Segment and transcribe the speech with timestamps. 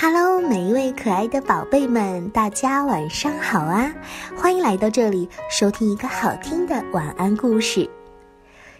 [0.00, 3.92] Hello，每一位可爱的宝贝们，大家晚上好啊！
[4.36, 7.90] 欢迎来到这里收听一个好听的晚安故事。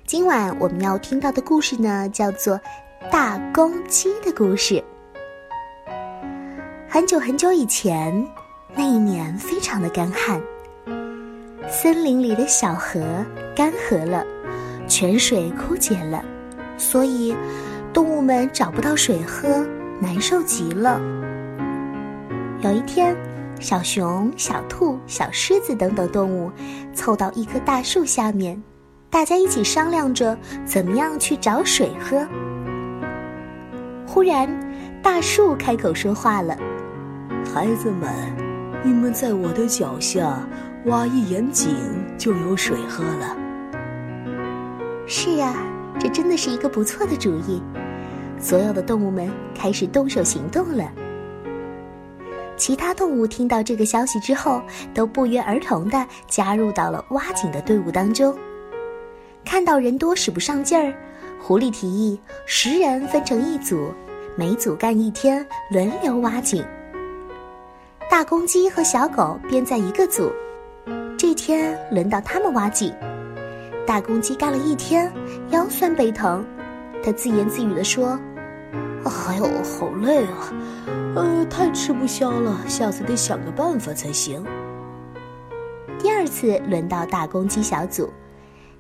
[0.07, 2.55] 今晚我们要听到的故事呢，叫做
[3.11, 4.75] 《大公鸡的故事》。
[6.89, 8.25] 很久很久以前，
[8.77, 10.41] 那一年非常的干旱，
[11.69, 13.01] 森林里的小河
[13.57, 14.25] 干涸了，
[14.87, 16.25] 泉水枯竭了，
[16.77, 17.35] 所以
[17.93, 19.67] 动物们找不到水喝。
[20.01, 21.01] 难受极了。
[22.61, 23.17] 有一天，
[23.61, 26.51] 小熊、小兔、小狮子等等动物
[26.95, 28.61] 凑到一棵大树下面，
[29.11, 32.27] 大家一起商量着怎么样去找水喝。
[34.07, 34.49] 忽然，
[35.03, 36.57] 大树开口说话了
[37.55, 38.11] ：“孩子们，
[38.83, 40.41] 你们在我的脚下
[40.87, 41.77] 挖一眼井，
[42.17, 43.37] 就有水喝了。”
[45.07, 45.55] 是呀，
[45.99, 47.63] 这真的是一个不错的主意。
[48.41, 50.91] 所有的动物们开始动手行动了。
[52.57, 54.61] 其他动物听到这个消息之后，
[54.93, 58.37] 都不约而同地加入到了挖井的队伍当中。
[59.45, 60.93] 看到人多使不上劲儿，
[61.41, 63.93] 狐狸提议十人分成一组，
[64.37, 66.65] 每组干一天，轮流挖井。
[68.11, 70.33] 大公鸡和小狗编在一个组，
[71.17, 72.93] 这天轮到他们挖井。
[73.87, 75.13] 大公鸡干了一天，
[75.51, 76.45] 腰酸背疼，
[77.05, 78.19] 他自言自语地说。
[79.05, 80.53] 哎呦，好累啊！
[81.15, 84.45] 呃，太吃不消了，下次得想个办法才行。
[85.99, 88.11] 第二次轮到大公鸡小组，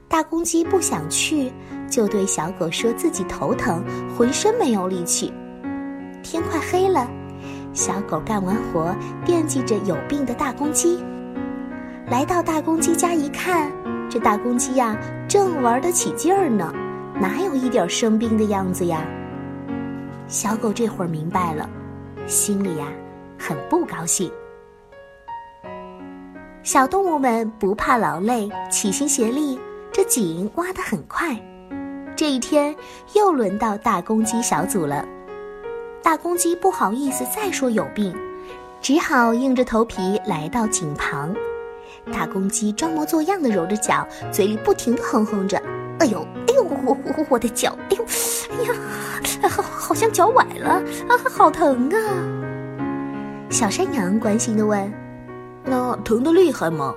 [0.08, 1.52] 大公鸡不想去，
[1.89, 3.83] 就对小狗说自己头疼，
[4.16, 5.33] 浑身没有力气。
[6.22, 7.08] 天快黑了，
[7.72, 11.02] 小狗干完活，惦记着有病的大公鸡，
[12.08, 13.72] 来到大公鸡家一看，
[14.11, 14.96] 这大公鸡呀，
[15.28, 16.72] 正玩得起劲儿呢，
[17.20, 19.05] 哪有一点生病的样子呀？
[20.29, 21.69] 小狗这会儿明白了，
[22.27, 22.87] 心里呀
[23.39, 24.31] 很不高兴。
[26.62, 29.58] 小动物们不怕劳累，齐心协力，
[29.91, 31.35] 这井挖得很快。
[32.14, 32.77] 这一天
[33.14, 35.02] 又轮到大公鸡小组了，
[36.02, 38.14] 大公鸡不好意思再说有病，
[38.83, 41.35] 只好硬着头皮来到井旁。
[42.13, 45.57] 大公鸡装模作样的揉着脚，嘴里不停的哼哼着
[46.01, 48.05] ：“哎呦，哎呦，我我我的脚，哎呦，
[48.58, 48.79] 哎呀。”
[49.47, 50.71] 好，好像脚崴了
[51.09, 51.99] 啊，好疼啊！
[53.51, 54.93] 小山羊关心的问
[55.65, 56.95] ：“那疼的厉害吗？”“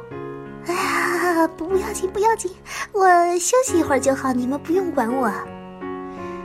[0.68, 2.52] 哎呀，不要紧，不要紧，
[2.94, 3.08] 我
[3.38, 5.32] 休息一会儿就好，你们不用管我。”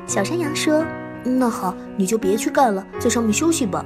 [0.07, 0.85] 小山羊说
[1.25, 3.85] ：“那好，你就别去干了，在上面休息吧。”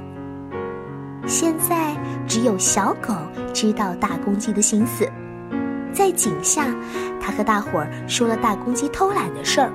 [1.27, 1.95] 现在
[2.27, 3.13] 只有小狗
[3.53, 5.07] 知道大公鸡的心思，
[5.93, 6.65] 在井下，
[7.21, 9.71] 它和大伙儿说了大公鸡偷懒的事儿。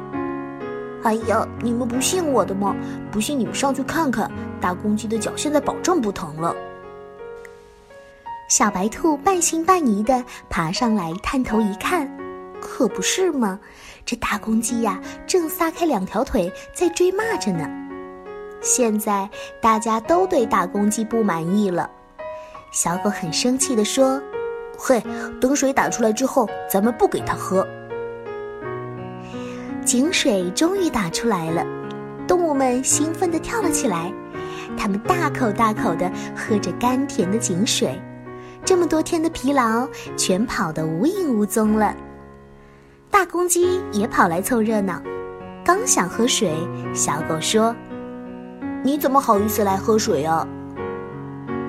[1.07, 2.75] 哎呀，你们不信我的吗？
[3.13, 4.29] 不信你们上去看看，
[4.61, 6.53] 大公鸡的脚现在保证不疼了。
[8.49, 12.11] 小白兔半信半疑的爬上来探头一看，
[12.61, 13.57] 可不是吗？
[14.05, 17.69] 这大公鸡呀，正撒开两条腿在追骂着呢。
[18.61, 19.31] 现在
[19.63, 21.89] 大家都对大公鸡不满意了。
[22.73, 24.21] 小狗很生气的说
[24.77, 25.01] ：“嘿，
[25.41, 27.65] 等水打出来之后，咱们不给它喝。”
[29.87, 31.65] 井水终于打出来了，
[32.27, 34.13] 动物们兴奋地跳了起来，
[34.77, 37.97] 它们大口大口地喝着甘甜的井水，
[38.65, 41.95] 这么多天的疲劳全跑得无影无踪了。
[43.13, 45.01] 大公鸡也跑来凑热闹，
[45.65, 46.53] 刚想喝水，
[46.93, 47.73] 小狗说
[48.83, 50.45] ：“你怎么好意思来喝水啊？”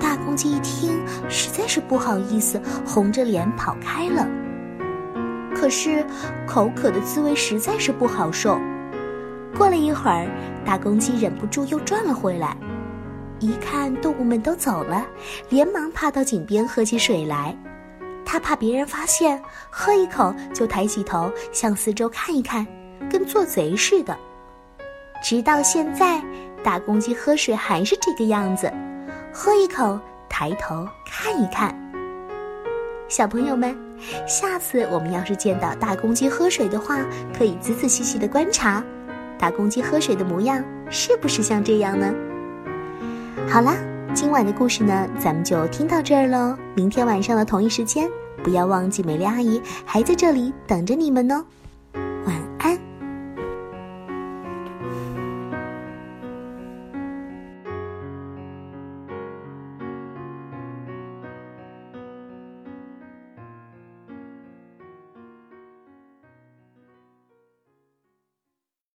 [0.00, 4.26] 大公鸡一听，实在是不好意思，红着脸跑开了。
[5.58, 6.06] 可是，
[6.46, 8.60] 口渴的滋味实在是不好受。
[9.56, 10.28] 过了一会儿，
[10.64, 12.56] 大公鸡忍不住又转了回来，
[13.40, 15.04] 一看动物们都走了，
[15.48, 17.56] 连忙爬到井边喝起水来。
[18.24, 22.64] 他怕别人发现，喝一口就抬起头向四周看一看，
[23.10, 24.16] 跟做贼似的。
[25.24, 26.22] 直到现在，
[26.62, 28.72] 大公鸡喝水还是这个样子，
[29.32, 31.76] 喝一口，抬头看一看。
[33.08, 33.76] 小朋友们。
[34.28, 37.04] 下次我们要是见到大公鸡喝水的话，
[37.36, 38.84] 可以仔仔细细的观察，
[39.36, 42.14] 大公鸡喝水的模样是不是像这样呢？
[43.48, 43.74] 好啦，
[44.14, 46.56] 今晚的故事呢，咱们就听到这儿喽。
[46.76, 48.08] 明天晚上的同一时间，
[48.44, 51.44] 不要忘记美丽阿姨还在这里等着你们哦。